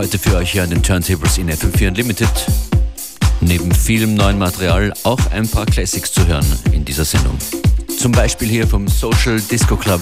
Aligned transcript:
heute 0.00 0.18
für 0.18 0.36
euch 0.36 0.52
hier 0.52 0.62
an 0.62 0.70
den 0.70 0.82
Turntables 0.82 1.36
in 1.36 1.50
FM4 1.50 1.88
Unlimited. 1.88 2.30
Neben 3.42 3.70
vielem 3.70 4.14
neuen 4.14 4.38
Material 4.38 4.94
auch 5.02 5.20
ein 5.30 5.46
paar 5.46 5.66
Classics 5.66 6.10
zu 6.10 6.26
hören 6.26 6.46
in 6.72 6.86
dieser 6.86 7.04
Sendung. 7.04 7.36
Zum 7.98 8.10
Beispiel 8.10 8.48
hier 8.48 8.66
vom 8.66 8.88
Social 8.88 9.38
Disco 9.38 9.76
Club. 9.76 10.00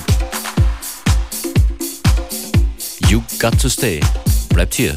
You 3.09 3.21
Got 3.41 3.61
to 3.61 3.69
Stay. 3.69 3.99
Bleibt 4.51 4.75
hier. 4.75 4.97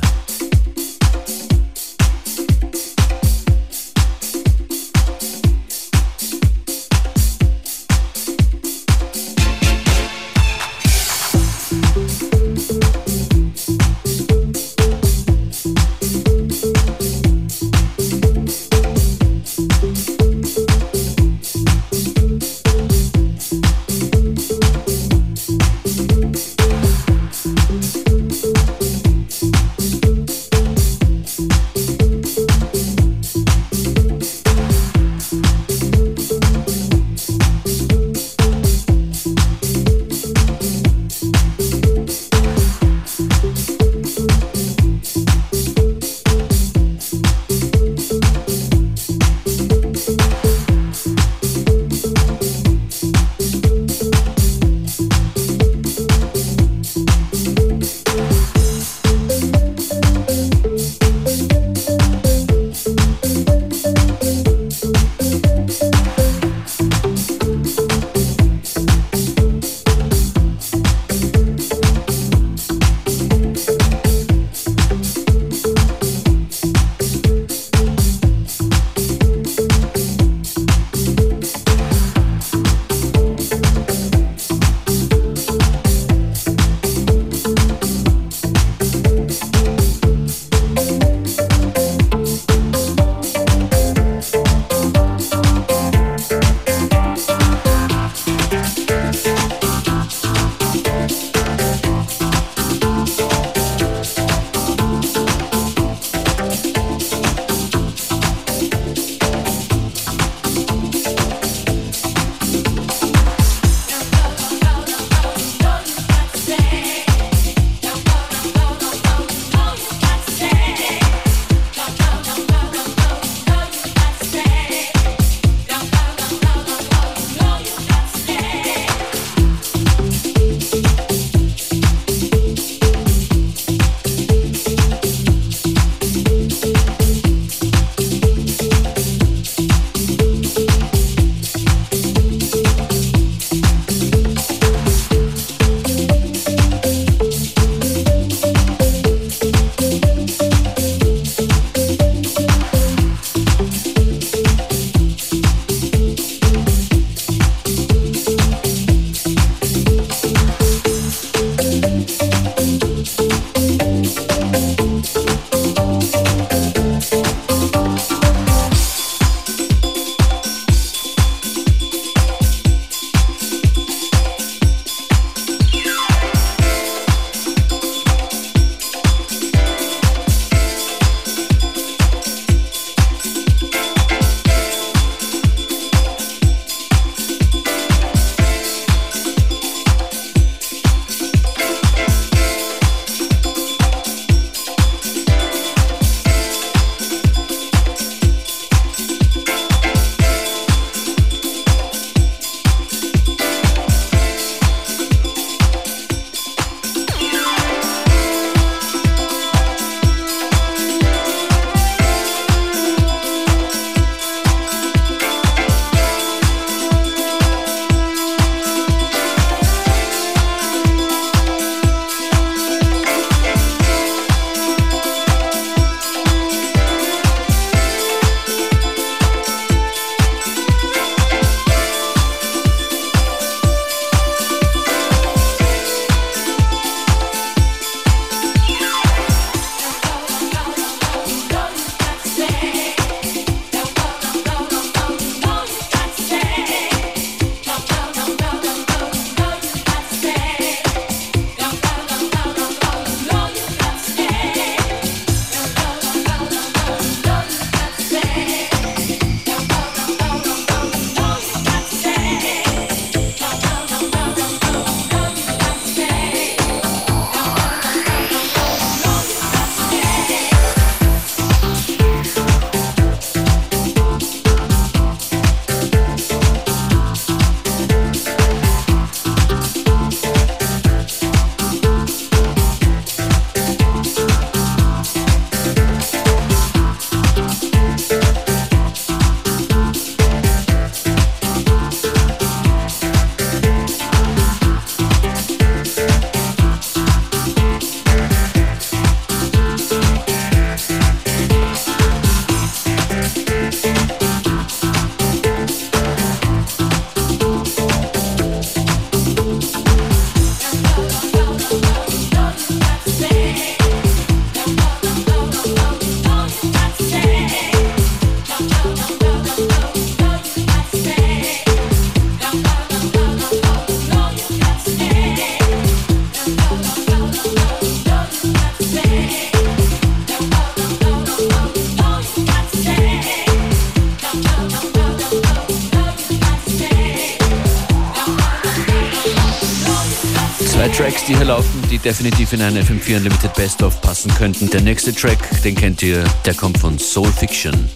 Definitiv 342.03 342.53
in 342.53 342.61
eine 342.61 342.81
FM4 342.81 343.17
Unlimited 343.17 343.53
Best 343.53 343.83
of 343.83 344.01
passen 344.01 344.33
könnten. 344.35 344.69
Der 344.69 344.81
nächste 344.81 345.13
Track, 345.13 345.37
den 345.63 345.75
kennt 345.75 346.01
ihr, 346.01 346.23
der 346.45 346.53
kommt 346.53 346.77
von 346.77 346.97
Soul 346.97 347.31
Fiction. 347.31 347.89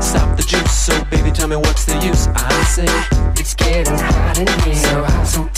stop 0.00 0.36
the 0.36 0.42
juice. 0.42 0.72
So 0.72 0.92
baby, 1.04 1.30
tell 1.30 1.48
me 1.48 1.56
what's 1.56 1.84
the 1.84 1.96
use? 1.98 2.26
I 2.34 2.64
say 2.64 2.86
it's 3.40 3.54
getting 3.54 3.94
hot 3.94 4.38
in 4.38 4.48
here, 4.62 4.74
so 4.74 5.04
hot, 5.04 5.26
so 5.26 5.57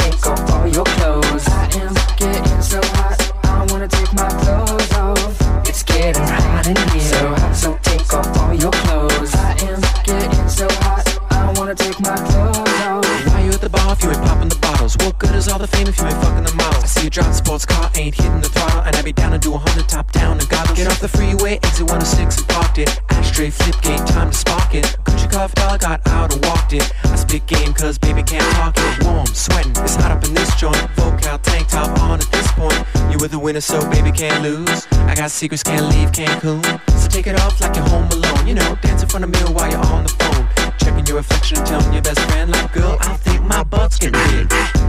can't 34.20 34.42
lose. 34.42 34.86
I 34.92 35.14
got 35.14 35.30
secrets, 35.30 35.62
can't 35.62 35.86
leave 35.94 36.12
Cancun. 36.12 36.62
So 37.00 37.08
take 37.08 37.26
it 37.26 37.40
off 37.40 37.58
like 37.58 37.74
you're 37.74 37.88
home 37.88 38.06
alone. 38.08 38.46
You 38.46 38.52
know, 38.54 38.76
dance 38.82 39.02
in 39.02 39.08
front 39.08 39.24
of 39.24 39.30
mirror 39.30 39.50
while 39.50 39.70
you're 39.70 39.80
on 39.80 40.02
the 40.02 40.10
phone. 40.10 40.46
Checking 40.78 41.06
your 41.06 41.16
reflection 41.16 41.56
telling 41.64 41.90
your 41.90 42.02
best 42.02 42.20
friend, 42.28 42.50
like, 42.50 42.70
girl, 42.70 42.98
I 43.00 43.16
think 43.16 43.42
my 43.44 43.64
butt's 43.64 43.98
getting 43.98 44.20
big. 44.30 44.79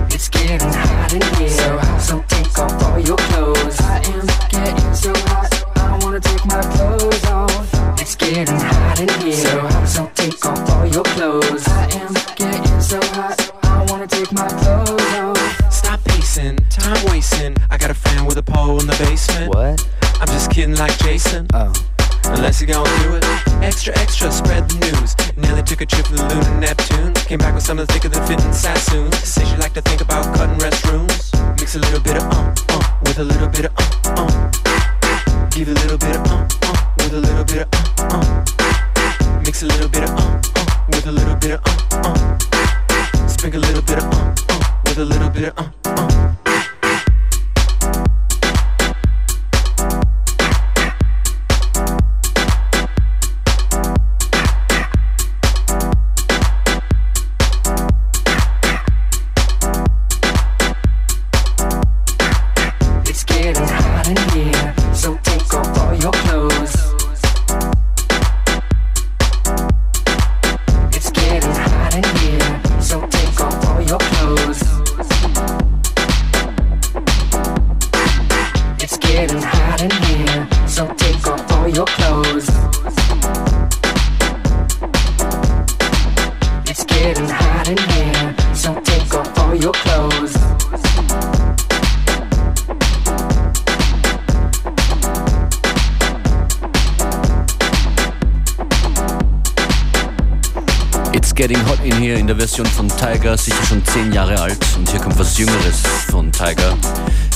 der 102.32 102.48
Version 102.48 102.66
von 102.66 102.88
Tiger, 102.88 103.38
sicher 103.38 103.62
schon 103.66 103.84
10 103.84 104.14
Jahre 104.14 104.40
alt 104.40 104.58
und 104.78 104.90
hier 104.90 105.02
kommt 105.02 105.20
was 105.20 105.38
Jüngeres 105.38 105.82
von 106.10 106.32
Tiger. 106.32 106.78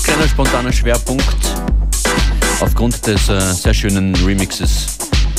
Kleiner 0.01 0.25
spontaner 0.25 0.71
Schwerpunkt 0.71 1.35
aufgrund 2.61 3.05
des 3.05 3.27
äh, 3.27 3.41
sehr 3.51 3.73
schönen 3.73 4.15
Remixes 4.23 4.97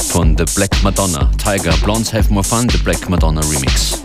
von 0.08 0.36
The 0.36 0.44
Black 0.54 0.82
Madonna. 0.82 1.30
Tiger, 1.42 1.74
Blondes 1.82 2.12
Have 2.12 2.30
More 2.30 2.44
Fun, 2.44 2.68
The 2.68 2.76
Black 2.78 3.08
Madonna 3.08 3.40
Remix. 3.40 3.95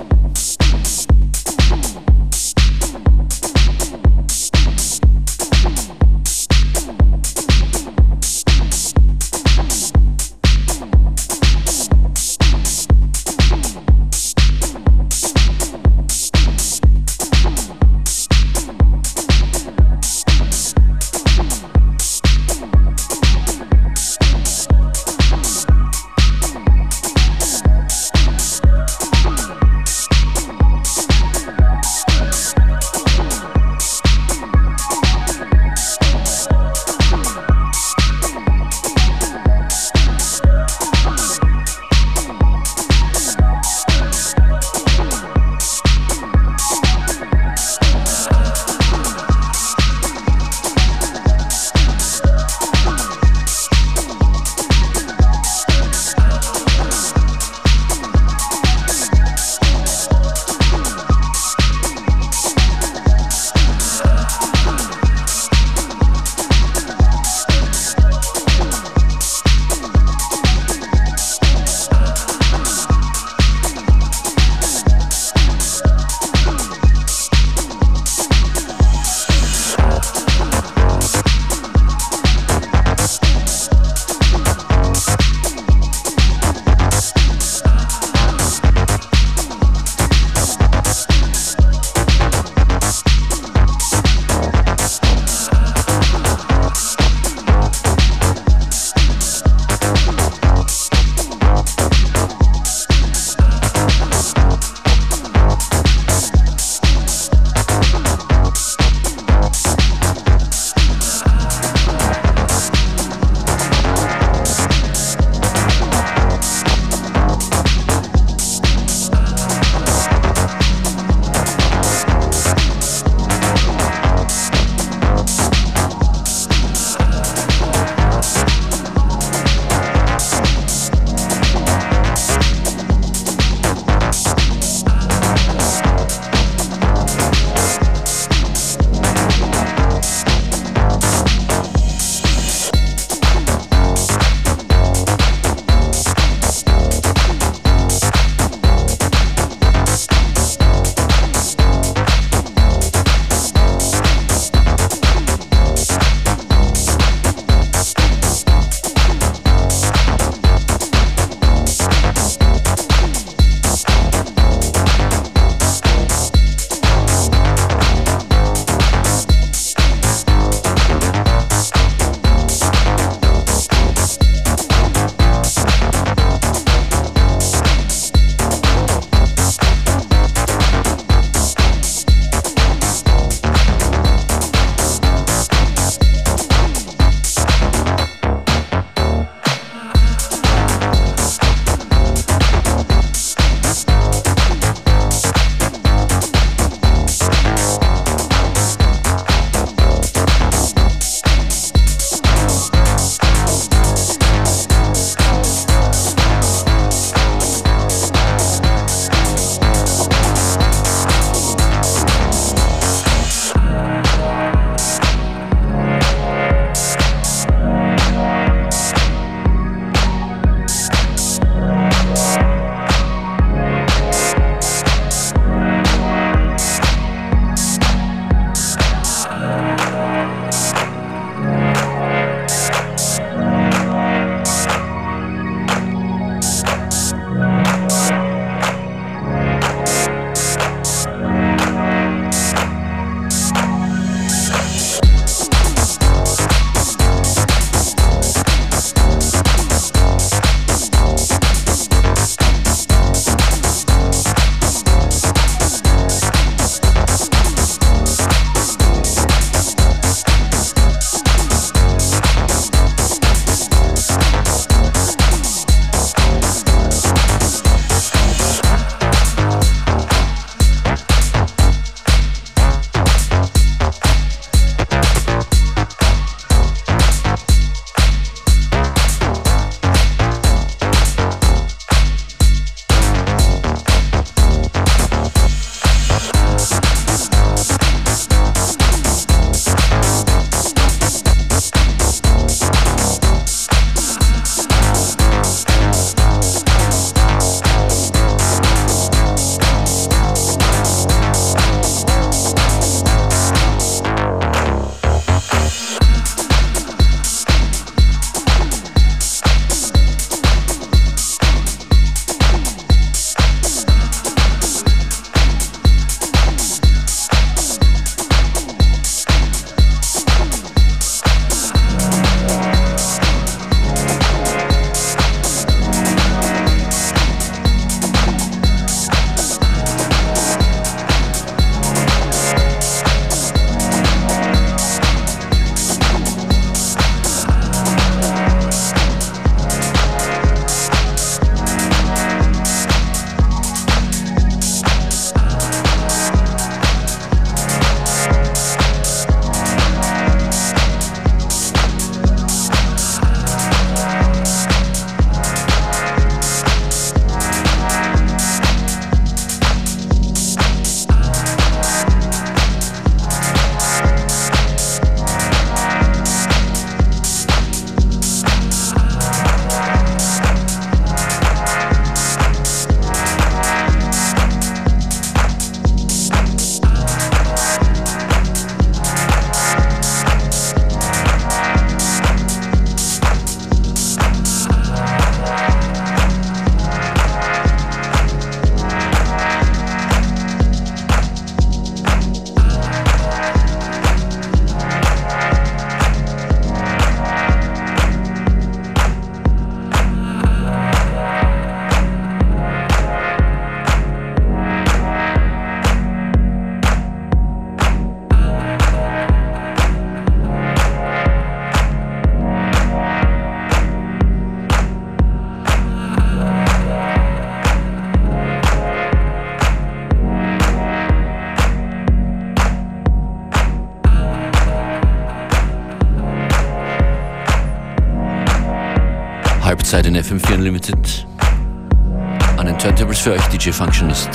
DJ 433.71 433.73
Functionist. 433.73 434.29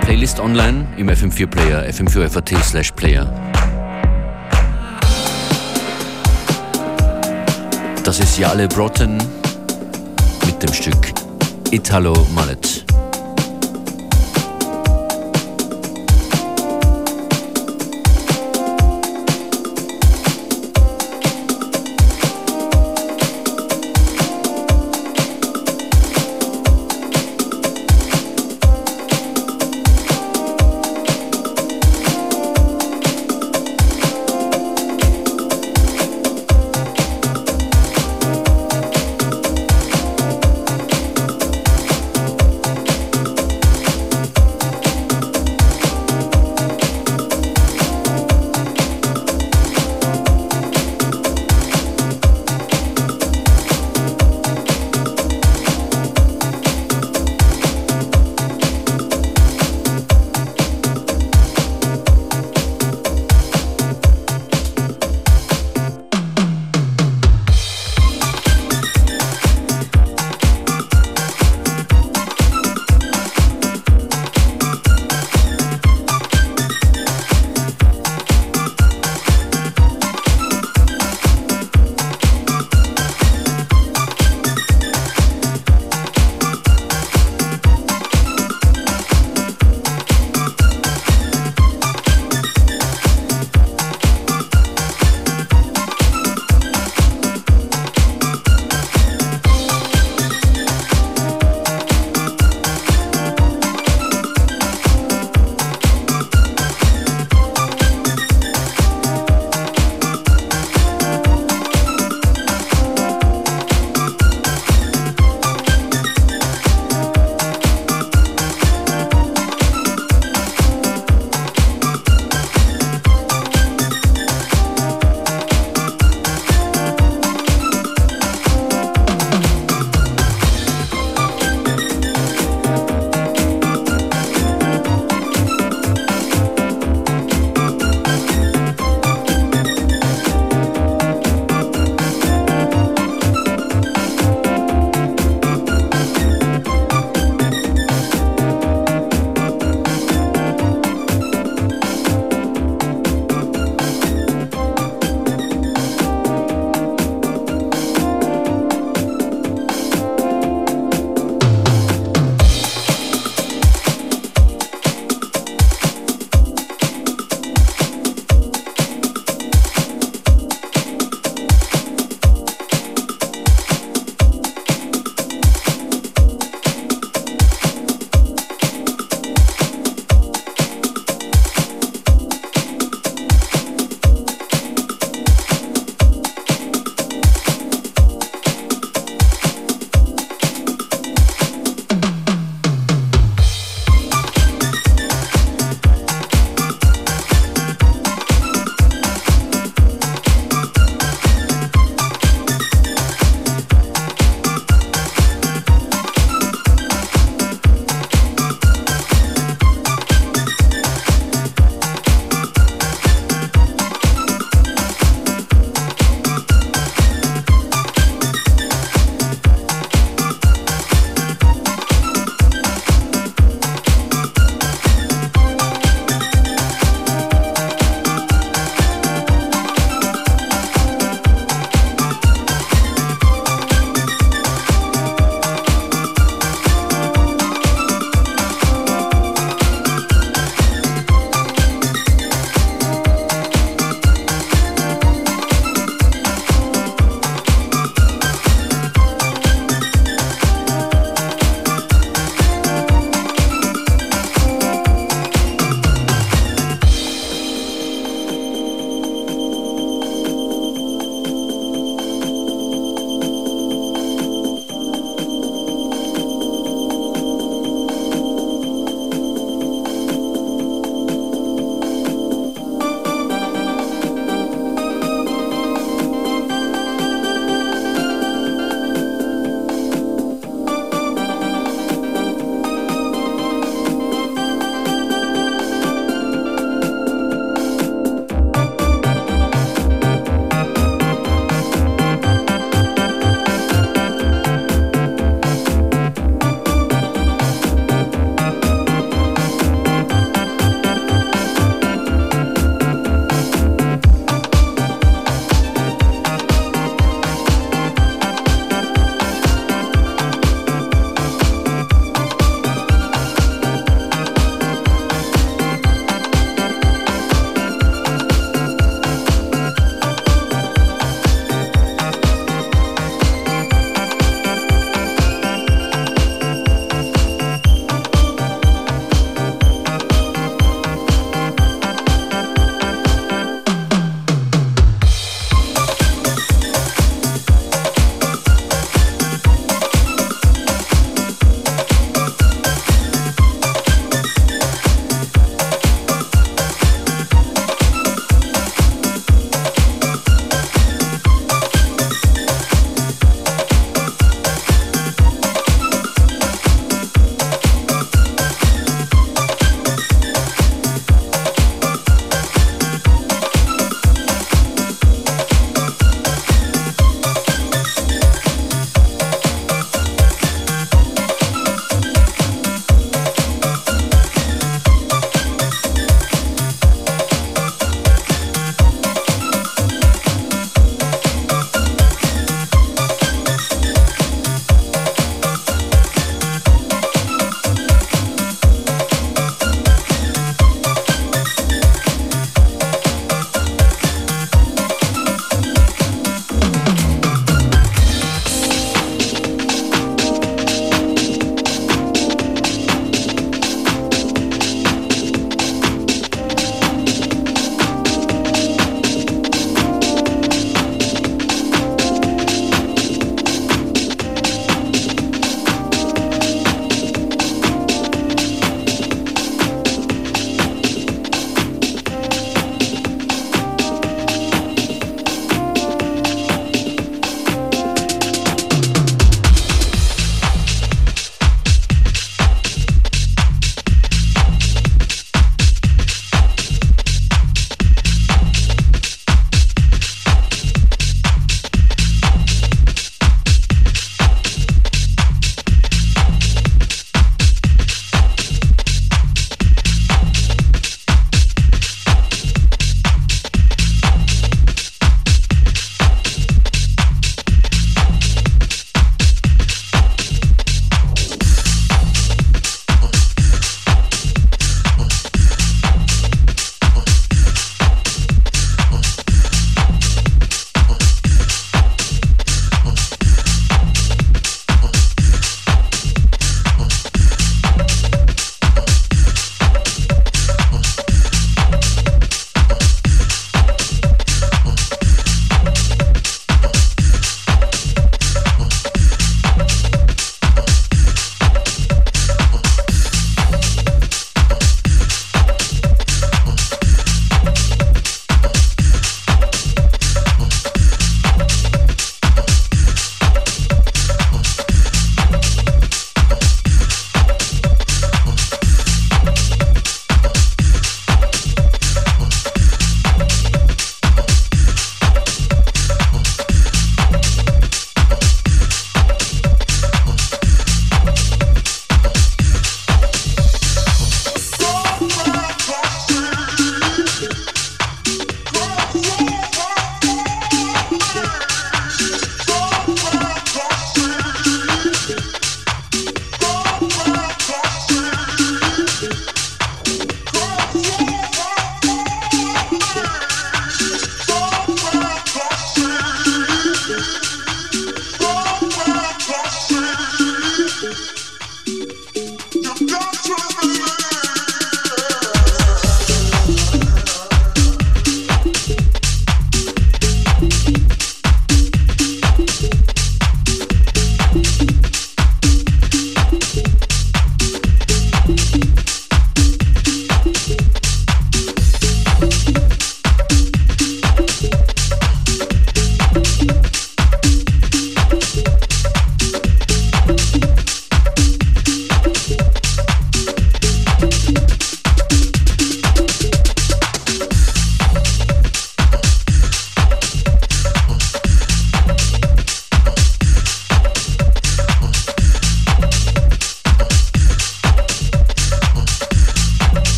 Playlist 0.00 0.40
online 0.40 0.86
im 0.96 1.08
FM4 1.08 1.46
Player, 1.46 1.84
fm4.at 1.88 2.64
slash 2.64 2.92
player. 2.92 3.26
Das 8.04 8.18
ist 8.18 8.38
Jale 8.38 8.66
Broughton 8.68 9.18
mit 10.46 10.62
dem 10.62 10.72
Stück 10.72 11.12
Italo 11.70 12.26
Mallet. 12.34 12.77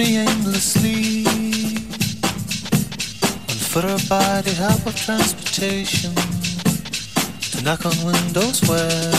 Me 0.00 0.16
aimlessly 0.16 1.26
on 3.50 3.58
foot 3.68 4.08
by 4.08 4.40
the 4.40 4.54
help 4.56 4.86
of 4.86 4.96
transportation 4.96 6.14
to 7.50 7.62
knock 7.62 7.84
on 7.84 7.96
windows 8.04 8.62
where 8.66 9.10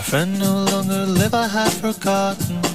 a 0.00 0.02
friend 0.08 0.38
no 0.38 0.64
longer 0.64 1.06
live. 1.06 1.32
I 1.32 1.48
had 1.48 1.72
forgotten. 1.72 2.69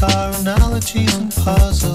Bisschen 0.00 0.80
die 0.80 1.89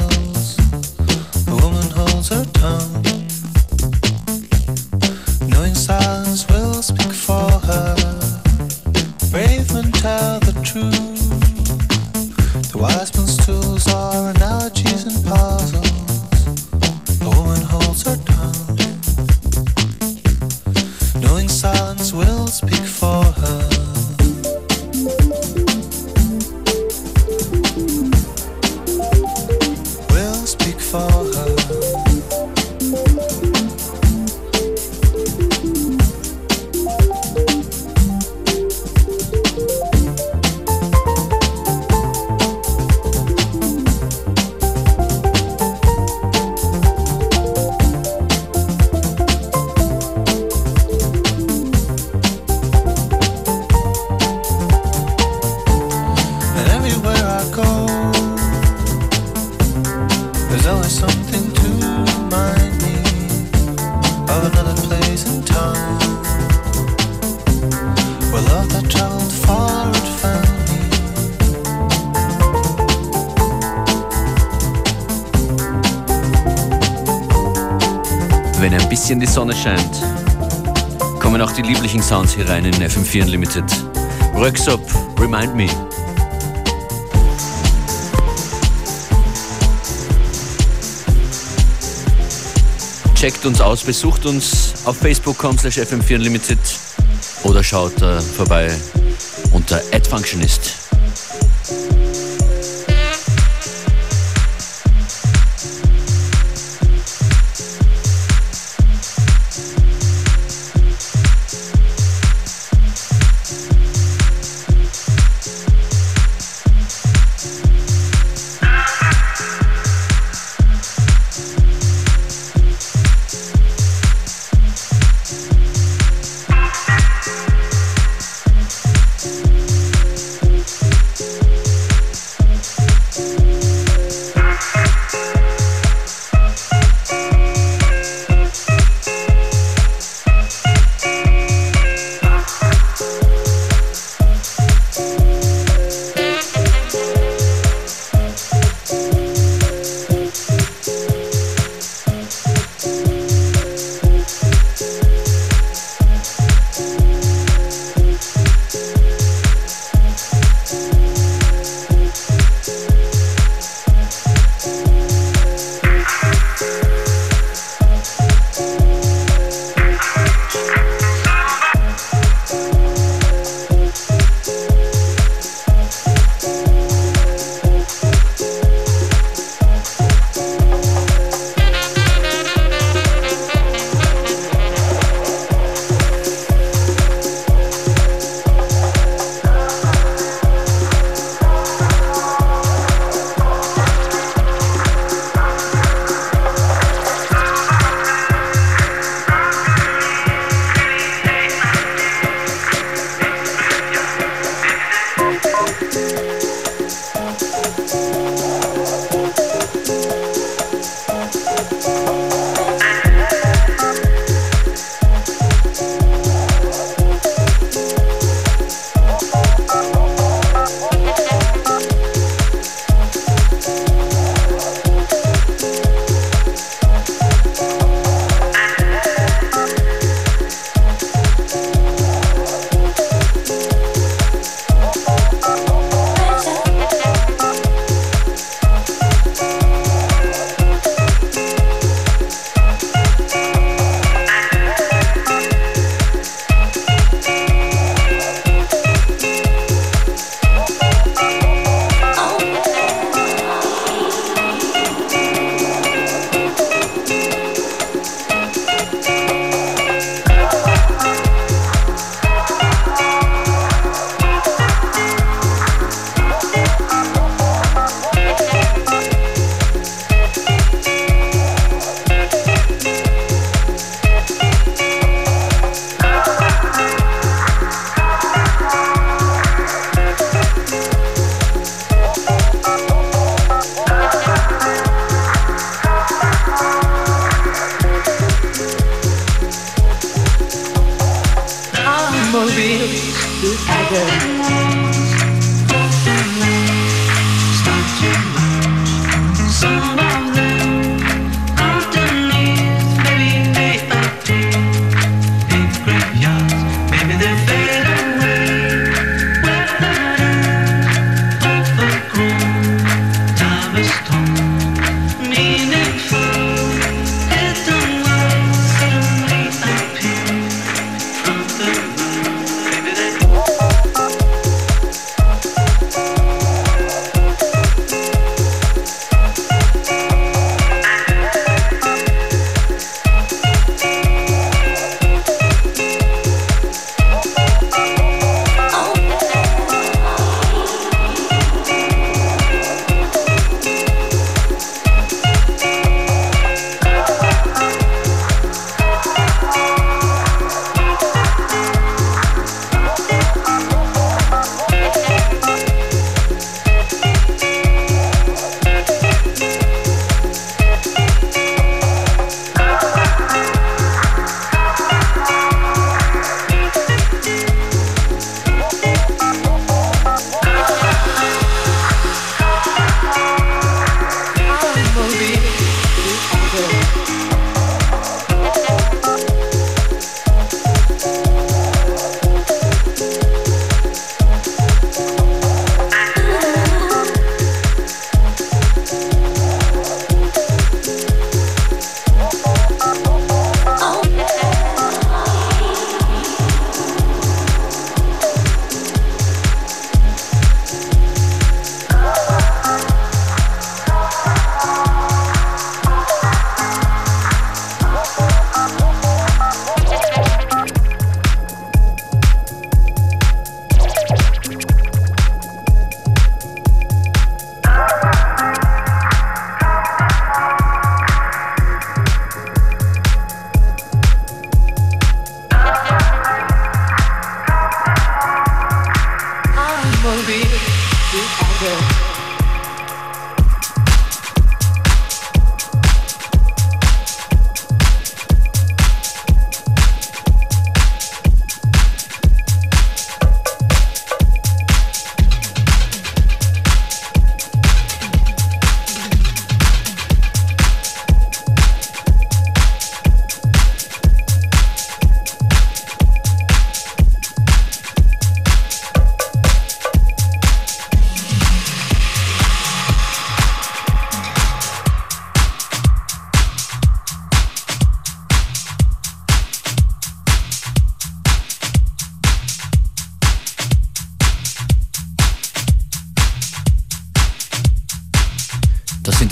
Sonne 79.36 79.54
scheint, 79.54 80.02
kommen 81.20 81.42
auch 81.42 81.52
die 81.52 81.62
lieblichen 81.62 82.02
Sounds 82.02 82.34
hier 82.34 82.48
rein 82.48 82.64
in 82.64 82.74
FM4 82.74 83.24
Unlimited. 83.24 83.66
Röksop, 84.34 84.80
Remind 85.20 85.54
Me. 85.54 85.68
Checkt 93.14 93.46
uns 93.46 93.60
aus, 93.60 93.84
besucht 93.84 94.26
uns 94.26 94.74
auf 94.86 94.96
facebook.com 95.00 95.58
slash 95.58 95.80
fm4 95.80 96.16
unlimited 96.16 96.60
oder 97.44 97.62
schaut 97.62 98.02
äh, 98.02 98.22
vorbei 98.22 98.72
unter 99.52 99.82
adfunctionist. 99.92 100.85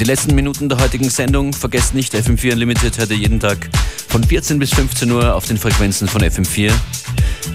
Die 0.03 0.09
letzten 0.09 0.35
Minuten 0.35 0.67
der 0.67 0.79
heutigen 0.79 1.09
Sendung. 1.09 1.53
Vergesst 1.53 1.93
nicht, 1.93 2.13
FM4 2.13 2.51
Unlimited 2.51 2.97
hört 2.97 3.09
ihr 3.11 3.15
jeden 3.15 3.39
Tag 3.39 3.69
von 4.09 4.21
14 4.21 4.59
bis 4.59 4.73
15 4.73 5.09
Uhr 5.09 5.33
auf 5.33 5.45
den 5.45 5.57
Frequenzen 5.57 6.09
von 6.09 6.21
FM4 6.21 6.73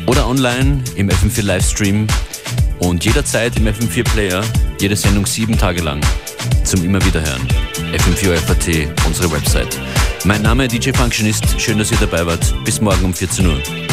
oder 0.07 0.27
online 0.27 0.83
im 0.97 1.11
FM4 1.11 1.43
Livestream 1.43 2.07
und 2.79 3.05
jederzeit 3.05 3.55
im 3.59 3.67
FM4 3.67 4.03
Player, 4.03 4.43
jede 4.81 4.97
Sendung 4.97 5.27
sieben 5.27 5.59
Tage 5.59 5.83
lang 5.83 6.01
zum 6.65 6.83
immer 6.83 7.05
wieder 7.05 7.21
hören. 7.21 7.47
FM4 7.93 8.37
FAT, 8.37 8.97
unsere 9.07 9.31
Website. 9.31 9.79
Mein 10.25 10.41
Name 10.41 10.69
DJ 10.69 10.93
Functionist, 10.93 11.61
schön, 11.61 11.77
dass 11.77 11.93
ihr 11.93 11.99
dabei 12.01 12.25
wart. 12.25 12.55
Bis 12.65 12.81
morgen 12.81 13.05
um 13.05 13.13
14 13.13 13.47
Uhr. 13.47 13.88